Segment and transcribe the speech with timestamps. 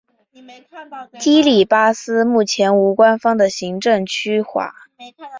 [1.19, 4.73] 基里巴斯目前无官方的行政区划。